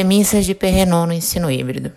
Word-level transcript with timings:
Premissas 0.00 0.46
de 0.46 0.54
Perrenot 0.54 1.06
no 1.06 1.12
ensino 1.12 1.50
híbrido. 1.50 1.92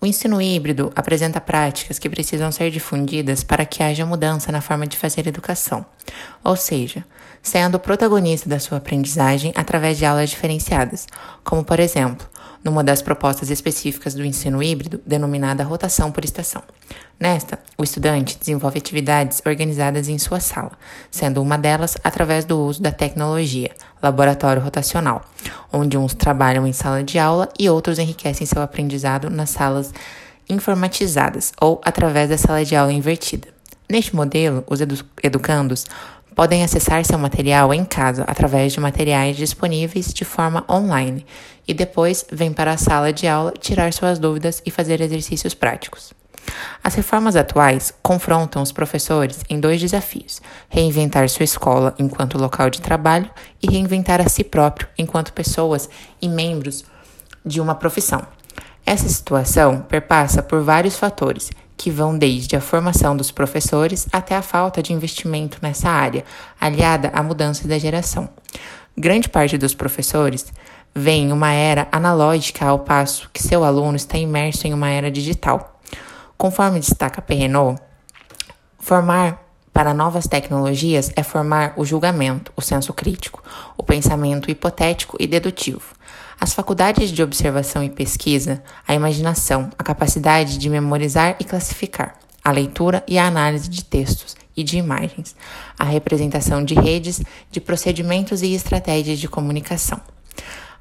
O 0.00 0.06
ensino 0.06 0.40
híbrido 0.40 0.90
apresenta 0.96 1.38
práticas 1.38 1.98
que 1.98 2.08
precisam 2.08 2.50
ser 2.50 2.70
difundidas 2.70 3.44
para 3.44 3.66
que 3.66 3.82
haja 3.82 4.06
mudança 4.06 4.50
na 4.50 4.62
forma 4.62 4.86
de 4.86 4.96
fazer 4.96 5.26
educação, 5.26 5.84
ou 6.42 6.56
seja, 6.56 7.04
sendo 7.42 7.74
o 7.74 7.78
protagonista 7.78 8.48
da 8.48 8.58
sua 8.58 8.78
aprendizagem 8.78 9.52
através 9.54 9.98
de 9.98 10.06
aulas 10.06 10.30
diferenciadas, 10.30 11.06
como 11.44 11.62
por 11.62 11.78
exemplo, 11.78 12.26
numa 12.62 12.84
das 12.84 13.02
propostas 13.02 13.50
específicas 13.50 14.14
do 14.14 14.24
ensino 14.24 14.62
híbrido, 14.62 15.00
denominada 15.06 15.64
rotação 15.64 16.12
por 16.12 16.24
estação. 16.24 16.62
Nesta, 17.18 17.58
o 17.78 17.84
estudante 17.84 18.36
desenvolve 18.38 18.78
atividades 18.78 19.40
organizadas 19.46 20.08
em 20.08 20.18
sua 20.18 20.40
sala, 20.40 20.72
sendo 21.10 21.40
uma 21.40 21.56
delas 21.56 21.96
através 22.02 22.44
do 22.44 22.58
uso 22.58 22.82
da 22.82 22.90
tecnologia, 22.90 23.70
laboratório 24.02 24.62
rotacional, 24.62 25.24
onde 25.72 25.96
uns 25.96 26.14
trabalham 26.14 26.66
em 26.66 26.72
sala 26.72 27.04
de 27.04 27.18
aula 27.18 27.48
e 27.58 27.68
outros 27.68 27.98
enriquecem 27.98 28.46
seu 28.46 28.60
aprendizado 28.60 29.30
nas 29.30 29.50
salas 29.50 29.92
informatizadas 30.48 31.52
ou 31.60 31.80
através 31.84 32.28
da 32.28 32.38
sala 32.38 32.64
de 32.64 32.74
aula 32.74 32.92
invertida. 32.92 33.48
Neste 33.88 34.16
modelo, 34.16 34.64
os 34.66 34.80
edu 34.80 34.98
educandos 35.22 35.84
podem 36.34 36.64
acessar 36.64 37.04
seu 37.04 37.18
material 37.18 37.72
em 37.72 37.84
casa 37.84 38.24
através 38.26 38.72
de 38.72 38.80
materiais 38.80 39.36
disponíveis 39.36 40.12
de 40.12 40.24
forma 40.24 40.64
online 40.68 41.24
e 41.66 41.74
depois 41.74 42.24
vêm 42.30 42.52
para 42.52 42.72
a 42.72 42.76
sala 42.76 43.12
de 43.12 43.26
aula 43.26 43.52
tirar 43.58 43.92
suas 43.92 44.18
dúvidas 44.18 44.62
e 44.64 44.70
fazer 44.70 45.00
exercícios 45.00 45.54
práticos. 45.54 46.12
As 46.82 46.94
reformas 46.94 47.36
atuais 47.36 47.94
confrontam 48.02 48.62
os 48.62 48.72
professores 48.72 49.40
em 49.48 49.60
dois 49.60 49.80
desafios: 49.80 50.40
reinventar 50.68 51.28
sua 51.28 51.44
escola 51.44 51.94
enquanto 51.98 52.38
local 52.38 52.68
de 52.68 52.80
trabalho 52.80 53.30
e 53.62 53.70
reinventar 53.70 54.20
a 54.20 54.28
si 54.28 54.42
próprio 54.42 54.88
enquanto 54.98 55.32
pessoas 55.32 55.88
e 56.20 56.28
membros 56.28 56.84
de 57.44 57.60
uma 57.60 57.74
profissão. 57.74 58.26
Essa 58.84 59.08
situação 59.08 59.80
perpassa 59.82 60.42
por 60.42 60.62
vários 60.62 60.96
fatores 60.96 61.50
que 61.76 61.90
vão 61.90 62.16
desde 62.16 62.56
a 62.56 62.60
formação 62.60 63.16
dos 63.16 63.30
professores 63.30 64.06
até 64.12 64.36
a 64.36 64.42
falta 64.42 64.82
de 64.82 64.92
investimento 64.92 65.58
nessa 65.62 65.88
área, 65.88 66.24
aliada 66.60 67.10
à 67.14 67.22
mudança 67.22 67.66
da 67.66 67.78
geração. 67.78 68.28
Grande 68.96 69.28
parte 69.28 69.56
dos 69.56 69.74
professores 69.74 70.52
vê 70.94 71.12
em 71.12 71.32
uma 71.32 71.52
era 71.52 71.88
analógica 71.90 72.66
ao 72.66 72.80
passo 72.80 73.30
que 73.32 73.42
seu 73.42 73.64
aluno 73.64 73.96
está 73.96 74.18
imerso 74.18 74.66
em 74.66 74.74
uma 74.74 74.90
era 74.90 75.10
digital. 75.10 75.80
Conforme 76.36 76.80
destaca 76.80 77.22
Perrenot, 77.22 77.80
formar 78.78 79.42
para 79.72 79.94
novas 79.94 80.26
tecnologias 80.26 81.10
é 81.16 81.22
formar 81.22 81.72
o 81.76 81.84
julgamento, 81.84 82.52
o 82.54 82.60
senso 82.60 82.92
crítico, 82.92 83.42
o 83.76 83.82
pensamento 83.82 84.50
hipotético 84.50 85.16
e 85.18 85.26
dedutivo. 85.26 85.94
As 86.38 86.52
faculdades 86.52 87.10
de 87.10 87.22
observação 87.22 87.82
e 87.82 87.88
pesquisa, 87.88 88.62
a 88.86 88.94
imaginação, 88.94 89.70
a 89.78 89.82
capacidade 89.82 90.58
de 90.58 90.68
memorizar 90.68 91.36
e 91.40 91.44
classificar, 91.44 92.18
a 92.44 92.50
leitura 92.50 93.02
e 93.08 93.16
a 93.16 93.26
análise 93.26 93.68
de 93.68 93.84
textos 93.84 94.36
e 94.56 94.62
de 94.62 94.76
imagens, 94.76 95.34
a 95.78 95.84
representação 95.84 96.64
de 96.64 96.74
redes, 96.74 97.22
de 97.50 97.60
procedimentos 97.60 98.42
e 98.42 98.52
estratégias 98.52 99.18
de 99.18 99.28
comunicação. 99.28 100.00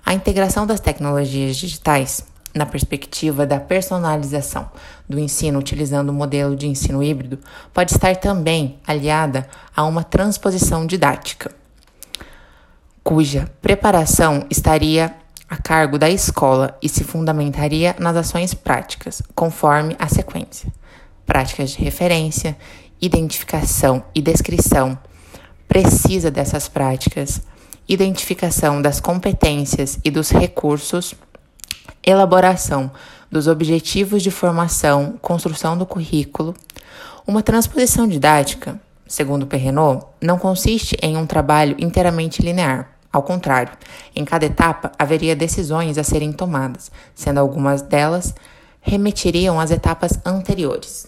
A 0.05 0.13
integração 0.13 0.65
das 0.65 0.79
tecnologias 0.79 1.55
digitais, 1.55 2.25
na 2.53 2.65
perspectiva 2.65 3.45
da 3.45 3.59
personalização 3.59 4.69
do 5.07 5.19
ensino 5.19 5.59
utilizando 5.59 6.09
o 6.09 6.13
modelo 6.13 6.55
de 6.55 6.67
ensino 6.67 7.01
híbrido, 7.01 7.39
pode 7.73 7.93
estar 7.93 8.15
também 8.17 8.79
aliada 8.85 9.47
a 9.75 9.83
uma 9.83 10.03
transposição 10.03 10.85
didática, 10.85 11.51
cuja 13.03 13.49
preparação 13.61 14.45
estaria 14.49 15.15
a 15.49 15.57
cargo 15.57 15.97
da 15.97 16.09
escola 16.09 16.77
e 16.81 16.87
se 16.87 17.03
fundamentaria 17.03 17.93
nas 17.99 18.15
ações 18.15 18.53
práticas, 18.53 19.21
conforme 19.35 19.95
a 19.99 20.07
sequência: 20.07 20.71
práticas 21.25 21.71
de 21.71 21.83
referência, 21.83 22.57
identificação 23.01 24.03
e 24.15 24.21
descrição. 24.21 24.97
Precisa 25.67 26.29
dessas 26.29 26.67
práticas, 26.67 27.41
identificação 27.87 28.81
das 28.81 28.99
competências 28.99 29.99
e 30.03 30.11
dos 30.11 30.29
recursos, 30.29 31.15
elaboração 32.03 32.91
dos 33.29 33.47
objetivos 33.47 34.21
de 34.21 34.31
formação, 34.31 35.17
construção 35.21 35.77
do 35.77 35.85
currículo. 35.85 36.55
Uma 37.25 37.41
transposição 37.41 38.07
didática, 38.07 38.79
segundo 39.07 39.47
Perrenot, 39.47 40.05
não 40.21 40.37
consiste 40.37 40.97
em 41.01 41.15
um 41.15 41.25
trabalho 41.25 41.75
inteiramente 41.79 42.41
linear 42.41 42.91
ao 43.11 43.23
contrário, 43.23 43.73
em 44.15 44.23
cada 44.23 44.45
etapa 44.45 44.91
haveria 44.97 45.35
decisões 45.35 45.97
a 45.97 46.03
serem 46.03 46.31
tomadas, 46.31 46.89
sendo 47.13 47.39
algumas 47.39 47.81
delas 47.81 48.33
remetiriam 48.79 49.59
às 49.59 49.69
etapas 49.69 50.17
anteriores. 50.25 51.07